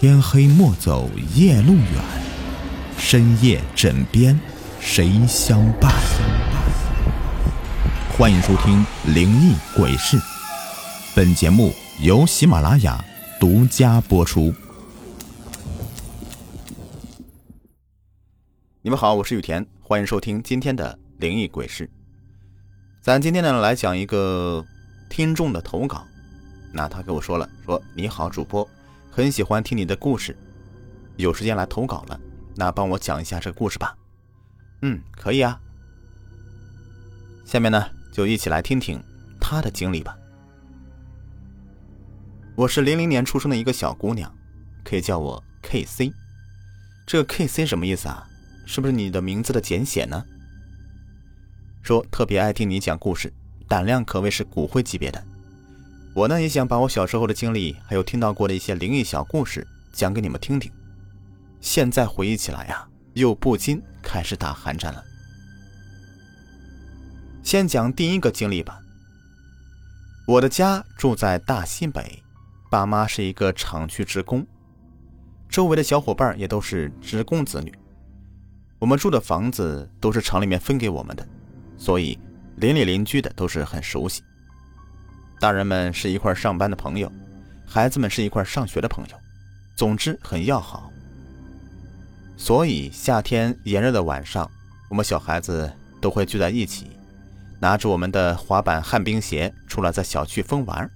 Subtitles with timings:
[0.00, 1.92] 天黑莫走夜路远，
[2.96, 4.38] 深夜枕边
[4.78, 5.92] 谁相伴？
[8.16, 10.16] 欢迎收听《灵异鬼事》，
[11.16, 13.04] 本节目由喜马拉雅
[13.40, 14.54] 独家播出。
[18.80, 21.84] 你们好，我是雨田，欢迎收听今天的《灵异鬼事》。
[23.02, 24.64] 咱今天呢来讲一个
[25.10, 26.06] 听众的投稿，
[26.72, 28.64] 那他跟我说了，说你好，主播。
[29.10, 30.36] 很喜欢听你的故事，
[31.16, 32.20] 有时间来投稿了，
[32.54, 33.96] 那帮我讲一下这个故事吧。
[34.82, 35.60] 嗯，可以啊。
[37.44, 39.02] 下面呢，就一起来听听
[39.40, 40.16] 他的经历吧。
[42.54, 44.32] 我是零零年出生的一个小姑娘，
[44.84, 46.12] 可以叫我 K C。
[47.06, 48.28] 这 K C 什么意思啊？
[48.66, 50.22] 是不是你的名字的简写呢？
[51.82, 53.32] 说特别爱听你讲故事，
[53.66, 55.24] 胆量可谓是骨灰级别的。
[56.18, 60.68] 我呢也想把我小时候的经历，还有听到过的一些灵异小故事讲给你们听听。
[61.60, 65.00] 现在回忆起来呀，又不禁开始打寒战了。
[67.44, 68.80] 先讲第一个经历吧。
[70.26, 72.20] 我的家住在大西北，
[72.68, 74.44] 爸妈是一个厂区职工，
[75.48, 77.72] 周围的小伙伴也都是职工子女。
[78.80, 81.24] 我们住的房子都是厂里面分给我们的，
[81.76, 82.18] 所以
[82.56, 84.20] 邻里邻居的都是很熟悉。
[85.40, 87.10] 大人们是一块上班的朋友，
[87.64, 89.16] 孩子们是一块上学的朋友，
[89.76, 90.92] 总之很要好。
[92.36, 94.50] 所以夏天炎热的晚上，
[94.88, 96.90] 我们小孩子都会聚在一起，
[97.60, 100.90] 拿着我们的滑板、旱冰鞋出来在小区疯玩。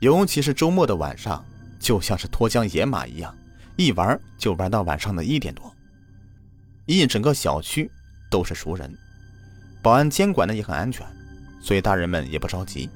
[0.00, 1.42] 尤其是周末的晚上，
[1.80, 3.34] 就像是脱缰野马一样，
[3.76, 5.74] 一玩就玩到晚上的一点多。
[6.84, 7.90] 一整个小区
[8.30, 8.94] 都是熟人，
[9.80, 11.06] 保安监管的也很安全，
[11.62, 12.90] 所以大人们也不着急。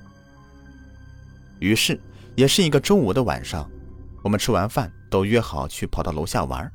[1.60, 2.00] 于是，
[2.36, 3.68] 也是一个周五的晚上，
[4.22, 6.70] 我们吃完饭都约好去跑到楼下玩，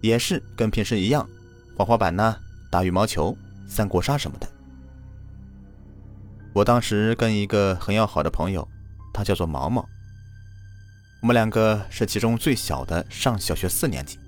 [0.00, 1.28] 也是跟平时一样，
[1.76, 2.36] 滑滑板呢，
[2.70, 3.36] 打羽毛球、
[3.66, 4.48] 三国杀什么的。
[6.52, 8.66] 我当时跟一个很要好的朋友，
[9.12, 9.86] 他叫做毛毛，
[11.20, 14.18] 我们两个是其中最小的，上小学四年级。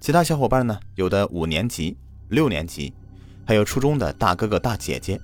[0.00, 1.96] 其他小伙伴呢，有的五年级、
[2.28, 2.92] 六年级，
[3.46, 5.18] 还有初中的大哥哥、大姐姐，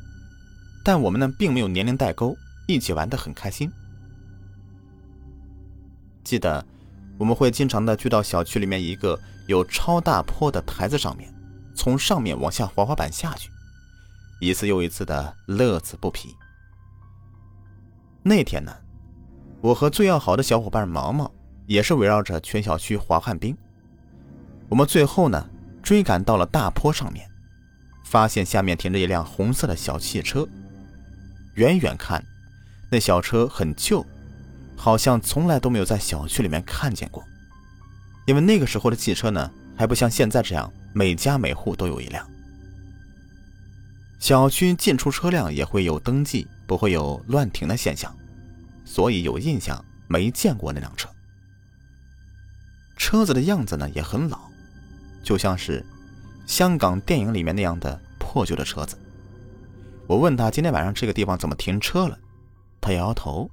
[0.83, 2.35] 但我们呢，并没有年龄代沟。
[2.67, 3.71] 一起玩的很开心。
[6.25, 6.65] 记得
[7.19, 11.33] 我们会经常的聚到小区里面一个有超大坡的台子上面，
[11.75, 13.51] 从上面往下滑滑板下去，
[14.41, 16.35] 一次又一次的乐此不疲。
[18.23, 18.73] 那天呢，
[19.61, 21.31] 我和最要好的小伙伴毛毛
[21.67, 23.57] 也是围绕着全小区滑旱冰。
[24.69, 25.51] 我们最后呢
[25.83, 27.29] 追赶到了大坡上面，
[28.05, 30.49] 发现下面停着一辆红色的小汽车，
[31.55, 32.25] 远远看。
[32.93, 34.05] 那小车很旧，
[34.77, 37.25] 好像从来都没有在小区里面看见过。
[38.27, 42.29] 因为那个时候的汽车呢，还不像现在这样每家每户都有一辆。
[44.19, 48.15] 小区进出车辆也会有登记，不会有乱停的现象，
[48.85, 51.09] 所以有印象没见过那辆车。
[52.99, 54.39] 车子的样子呢也很老，
[55.23, 55.83] 就像是
[56.47, 58.99] 香港电影里面那样的破旧的车子。
[60.07, 62.19] 我问他今天晚上这个地方怎么停车了？
[62.83, 63.49] 他摇摇头，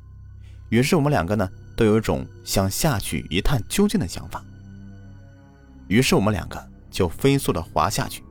[0.69, 1.47] 于是我们两个呢
[1.78, 4.44] 都有一种想下去一探究竟的想法。
[5.88, 8.23] 于是我们两个就飞速的滑下去，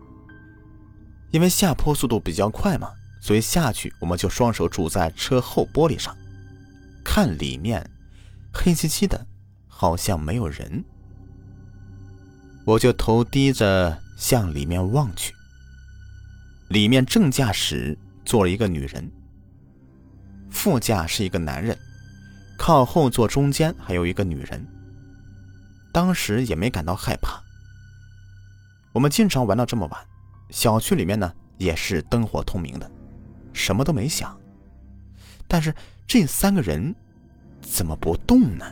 [1.30, 6.14] 因为下坡速度比较快嘛，所以下去我们就双手拄在车后玻璃上，
[7.04, 7.88] 看里面
[8.52, 9.26] 黑漆漆的，
[9.68, 10.84] 好像没有人。
[12.64, 15.32] 我就头低着向里面望去，
[16.68, 19.10] 里面正驾驶坐了一个女人。
[20.50, 21.76] 副驾是一个男人，
[22.56, 24.66] 靠后座中间还有一个女人。
[25.92, 27.42] 当时也没感到害怕。
[28.92, 30.00] 我们经常玩到这么晚，
[30.50, 32.90] 小区里面呢也是灯火通明的，
[33.52, 34.38] 什么都没想。
[35.46, 35.74] 但是
[36.06, 36.94] 这三个人
[37.62, 38.64] 怎么不动呢？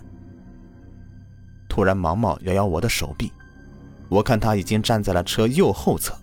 [1.69, 3.32] 突然，毛毛摇摇我的手臂，
[4.08, 6.19] 我看他已经站在了车右后侧，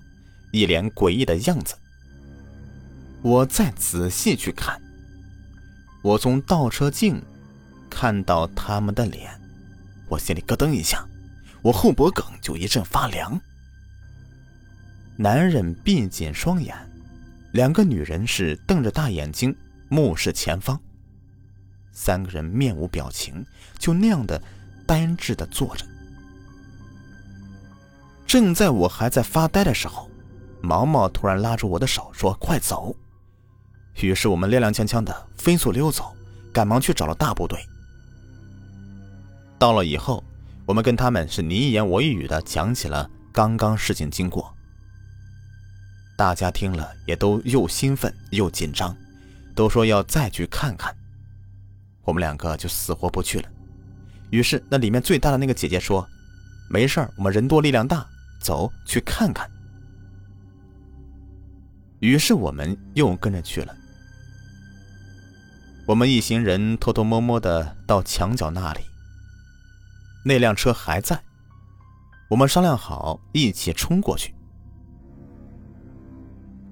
[0.51, 1.75] 一脸诡异的样子。
[3.21, 4.81] 我再仔细去看。
[6.03, 7.23] 我从倒车镜
[7.89, 9.31] 看到他们的脸，
[10.09, 11.07] 我心里咯噔一下，
[11.61, 13.39] 我后脖梗就一阵发凉。
[15.15, 16.75] 男人闭紧双眼，
[17.53, 19.55] 两个女人是瞪着大眼睛
[19.87, 20.77] 目视前方。
[21.93, 23.45] 三个人面无表情，
[23.79, 24.41] 就那样的
[24.85, 25.85] 呆滞的坐着。
[28.27, 30.09] 正在我还在发呆的时候，
[30.61, 32.93] 毛毛突然拉住我的手说：“快走！”
[34.01, 36.15] 于是我们踉踉跄跄的飞速溜走，
[36.51, 37.59] 赶忙去找了大部队。
[39.57, 40.23] 到了以后，
[40.65, 44.53] 我们跟他们是你一言我一语的讲起了刚刚事情经过。
[46.17, 48.95] 大家听了也都又兴奋又紧张，
[49.55, 50.93] 都说要再去看看。
[52.03, 53.49] 我们两个就死活不去了。
[54.29, 56.05] 于是那里面最大的那个姐姐说
[56.69, 58.05] ：“没事，我们人多力量大，
[58.41, 59.49] 走去看看。”
[61.99, 63.73] 于是我们又跟着去了。
[65.85, 68.79] 我们一行人偷偷摸摸的到墙角那里，
[70.23, 71.21] 那辆车还在。
[72.29, 74.33] 我们商量好一起冲过去。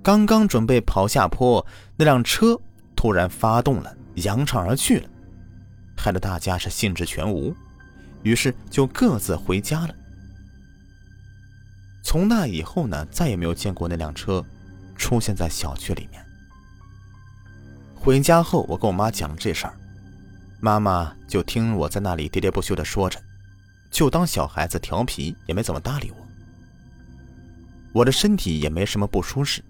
[0.02, 1.66] 刚刚准备跑下坡，
[1.98, 2.58] 那辆车
[2.96, 5.10] 突然发动了，扬长而去了，
[5.98, 7.54] 害得大家是兴致全无，
[8.24, 9.94] 于是就各自回家了。
[12.02, 14.44] 从那以后呢，再也没有见过那辆车
[14.96, 16.26] 出现在小区里面。
[18.04, 19.74] 回家后，我跟我妈讲这事儿，
[20.60, 23.22] 妈妈就听我在那里喋喋不休的说着，
[23.92, 26.18] 就当小孩子调皮，也没怎么搭理我。
[27.94, 29.64] 我的身体也没什么不舒适，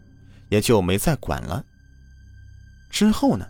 [0.47, 1.61] 也就没再管了。
[2.89, 3.45] 之后呢，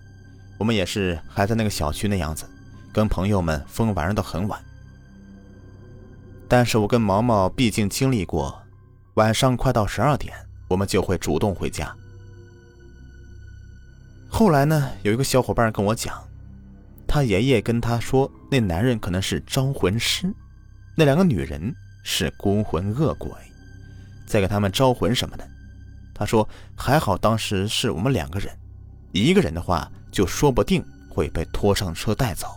[0.57, 2.49] 我们也是还在那个小区那样子，
[2.91, 4.59] 跟朋友们疯玩到很晚。
[6.47, 8.59] 但是我跟毛毛毕竟经历过，
[9.13, 10.35] 晚上快到十二点，
[10.67, 11.95] 我们就会主动回家。
[14.33, 16.17] 后来呢，有一个小伙伴跟我讲，
[17.05, 20.33] 他爷爷跟他说，那男人可能是招魂师，
[20.95, 23.29] 那两个女人是孤魂恶鬼，
[24.25, 25.47] 在给他们招魂什么的。
[26.15, 28.49] 他说还好当时是我们两个人，
[29.11, 32.47] 一个人的话就说不定会被拖上车带走。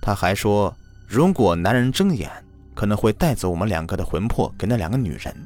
[0.00, 0.74] 他还说，
[1.06, 2.30] 如果男人睁眼，
[2.74, 5.36] 可能会带走我们两个的魂魄给那两个女人，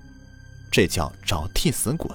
[0.71, 2.09] 这叫找替死鬼。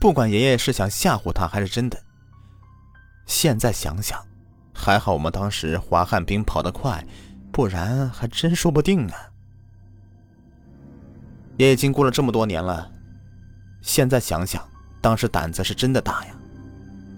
[0.00, 2.02] 不管爷爷是想吓唬他还是真的，
[3.26, 4.18] 现在想想，
[4.72, 7.06] 还好我们当时滑旱冰跑得快，
[7.52, 9.14] 不然还真说不定啊。
[11.58, 12.90] 也已经过了这么多年了，
[13.82, 14.66] 现在想想，
[15.02, 16.34] 当时胆子是真的大呀。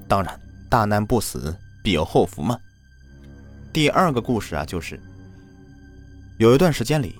[0.08, 2.58] 当然，大难不死，必有后福嘛。
[3.72, 5.00] 第二个故事啊，就是
[6.36, 7.14] 有一段时间里，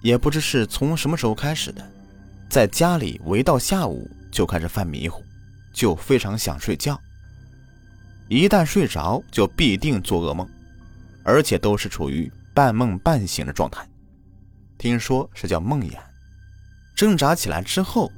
[0.00, 1.86] 也不知是从什么时候开始的，
[2.48, 4.10] 在家里围到下午。
[4.34, 5.22] 就开始犯迷糊，
[5.72, 7.00] 就非常想睡觉。
[8.28, 10.48] 一旦睡着，就必定做噩梦，
[11.22, 13.88] 而且都是处于半梦半醒的状态。
[14.76, 15.96] 听说是叫梦魇。
[16.96, 18.10] 挣扎起来之后，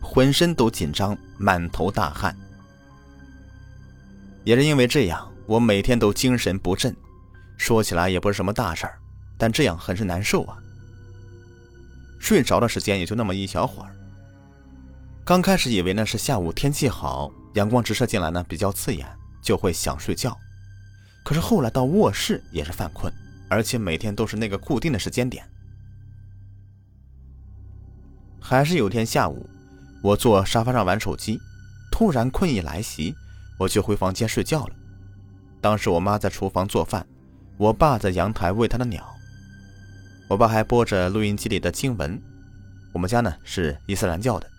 [0.00, 2.36] 浑身都紧张，满头大汗。
[4.44, 6.94] 也是因为这样，我每天都精神不振。
[7.56, 8.96] 说起来也不是什么大事儿，
[9.36, 10.56] 但这样很是难受啊。
[12.20, 13.90] 睡着的时间也就那么一小会儿。
[15.24, 19.08] 刚开始以为呢是下午天气好，阳光直射进来呢比较刺眼，
[19.40, 20.36] 就会想睡觉。
[21.24, 23.10] 可是后来到卧室也是犯困，
[23.48, 25.42] 而且每天都是那个固定的时间点。
[28.38, 29.48] 还是有天下午，
[30.02, 31.40] 我坐沙发上玩手机，
[31.90, 33.14] 突然困意来袭，
[33.58, 34.76] 我就回房间睡觉了。
[35.62, 37.06] 当时我妈在厨房做饭，
[37.56, 39.02] 我爸在阳台喂他的鸟，
[40.28, 42.20] 我爸还播着录音机里的经文。
[42.92, 44.50] 我们家呢是伊斯兰教的。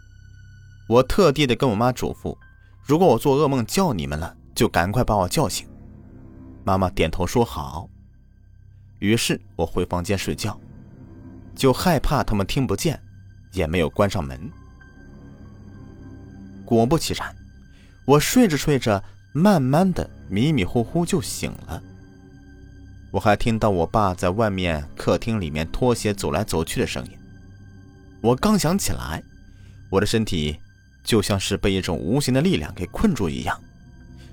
[0.87, 2.37] 我特地的跟我妈嘱咐，
[2.83, 5.67] 如果我做噩梦叫你们了，就赶快把我叫醒。
[6.63, 7.89] 妈妈点头说好。
[8.99, 10.59] 于是我回房间睡觉，
[11.55, 13.01] 就害怕他们听不见，
[13.51, 14.51] 也没有关上门。
[16.63, 17.35] 果不其然，
[18.05, 21.81] 我睡着睡着，慢慢的迷迷糊糊就醒了。
[23.11, 27.11] 我还听到我爸在外面客厅里面拖鞋走来走去的声音。
[28.21, 29.23] 我刚想起来，
[29.89, 30.59] 我的身体。
[31.05, 33.57] 就像是被一种无形的力量给困住一样。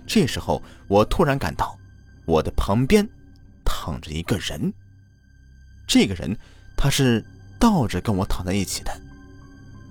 [0.04, 1.78] 这时候，我突然感到
[2.26, 3.08] 我的旁边
[3.64, 4.72] 躺着一个人。
[5.86, 6.36] 这个人
[6.76, 7.24] 他是
[7.60, 8.90] 倒着跟我躺在一起的，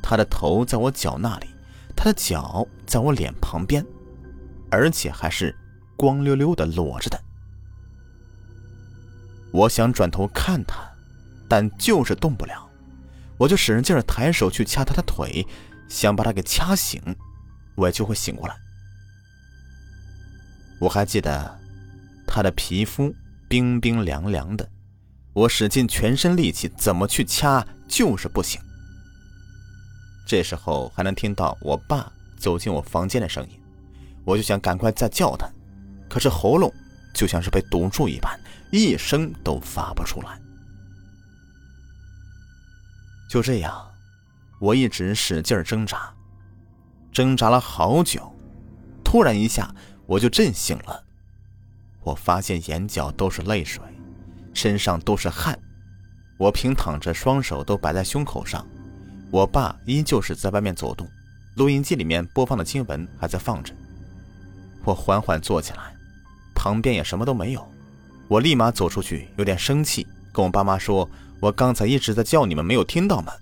[0.02, 1.48] 他的头在我脚那里，
[1.96, 3.86] 他的脚在我脸旁边，
[4.70, 5.56] 而且还是
[5.96, 7.22] 光溜溜的裸着的。
[9.52, 10.82] 我想转头看他，
[11.48, 12.68] 但就是动不了，
[13.38, 15.46] 我就使劲抬手去掐他的腿。
[15.92, 17.02] 想把他给掐醒，
[17.76, 18.56] 我就会醒过来。
[20.80, 21.60] 我还记得
[22.26, 23.14] 他的皮肤
[23.50, 24.68] 冰冰凉凉的，
[25.34, 28.60] 我使尽全身力气怎么去掐就是不行。
[30.26, 33.60] 这时候还能听到我爸走进我房间的声音，
[34.24, 35.46] 我就想赶快再叫他，
[36.10, 36.74] 可是喉咙
[37.14, 38.40] 就像是被堵住一般，
[38.72, 40.40] 一声都发不出来。
[43.30, 43.91] 就这样。
[44.62, 46.14] 我一直使劲挣扎，
[47.12, 48.32] 挣扎了好久，
[49.04, 49.74] 突然一下
[50.06, 51.04] 我就震醒了。
[52.04, 53.84] 我发现眼角都是泪水，
[54.54, 55.58] 身上都是汗。
[56.38, 58.64] 我平躺着，双手都摆在胸口上。
[59.32, 61.10] 我爸依旧是在外面走动，
[61.56, 63.74] 录音机里面播放的经文还在放着。
[64.84, 65.96] 我缓缓坐起来，
[66.54, 67.68] 旁边也什么都没有。
[68.28, 71.10] 我立马走出去，有点生气，跟我爸妈说
[71.42, 73.34] ：“我刚才一直在叫你们，没有听到吗？”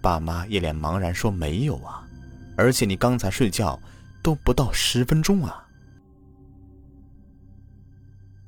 [0.00, 2.06] 爸妈一脸茫然说：“没有啊，
[2.56, 3.78] 而且你刚才睡觉
[4.22, 5.66] 都不到十分钟啊。”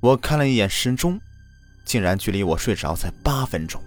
[0.00, 1.20] 我看了一眼时钟，
[1.84, 3.80] 竟然距离我睡着才八分钟。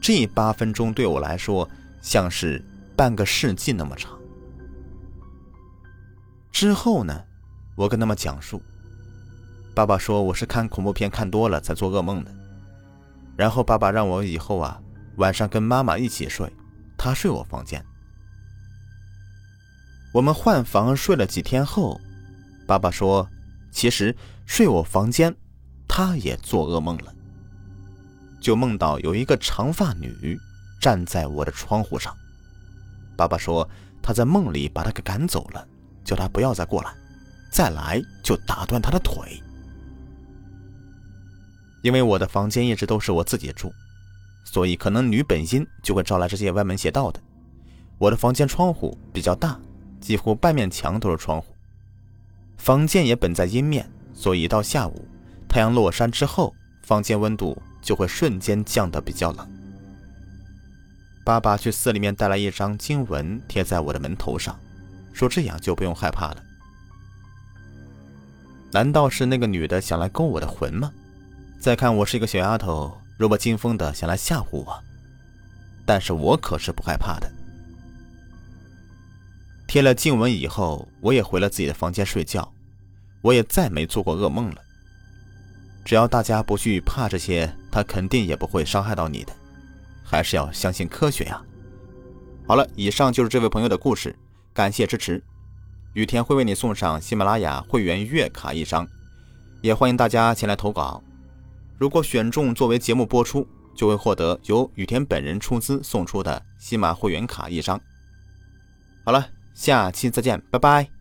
[0.00, 1.68] 这八分钟对我来说
[2.02, 2.62] 像是
[2.94, 4.18] 半个世纪那么长。
[6.52, 7.24] 之后呢，
[7.74, 8.60] 我跟他们讲述，
[9.74, 12.30] 爸爸说我是看恐怖片看多了才做噩梦的。
[13.34, 14.78] 然后爸爸让我以后啊
[15.16, 16.52] 晚上跟妈妈一起睡，
[16.96, 17.84] 他睡我房间。
[20.12, 22.00] 我们换房睡了几天后，
[22.66, 23.28] 爸爸说。
[23.76, 24.14] 其实
[24.46, 25.34] 睡我房间，
[25.88, 27.12] 他也做噩梦了，
[28.40, 30.38] 就梦到有一个长发女
[30.80, 32.16] 站在我的窗户上。
[33.16, 33.68] 爸爸说
[34.00, 35.66] 他在梦里把她给赶走了，
[36.04, 36.94] 叫她不要再过来，
[37.50, 39.42] 再来就打断她的腿。
[41.82, 43.74] 因为我的房间一直都是我自己住，
[44.44, 47.20] 所以可能女本阴就会招来这些歪门邪道的。
[47.98, 49.58] 我的房间窗户比较大，
[50.00, 51.54] 几乎半面墙都是窗户。
[52.56, 55.08] 房间也本在阴面，所以一到下午，
[55.48, 59.48] 太阳落山之后，房间温度就会瞬间降得比较冷。
[61.24, 64.58] 爸爸去寺里面带来一张经文，贴在我的门头上，
[65.12, 66.42] 说这样就不用害怕了。
[68.72, 70.92] 难道是那个女的想来勾我的魂吗？
[71.60, 74.82] 再看我是一个小丫头，弱不禁风的想来吓唬我，
[75.86, 77.30] 但是我可是不害怕的。
[79.66, 82.50] 贴了静文以后，我也回了自己的房间睡觉。
[83.22, 84.60] 我也再没做过噩梦了。
[85.84, 89.32] 只要大家不去怕这些，他肯定也不会伤害到你的。
[90.04, 91.42] 还是要相信科学呀。
[92.46, 94.14] 好了，以上就是这位朋友的故事，
[94.52, 95.22] 感谢支持。
[95.94, 98.86] 雨田会为你送上喜马拉雅会员月卡一张，
[99.62, 101.02] 也欢迎大家前来投稿。
[101.78, 107.80] 如果选中作为节目播出，就会获得由雨田本人出资送出的喜马会员卡一张。
[109.04, 110.93] 好了，下期再见，拜拜。